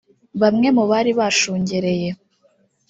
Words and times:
Bamwe 0.41 0.67
mu 0.77 0.83
bari 0.91 1.11
bashungereye 1.19 2.09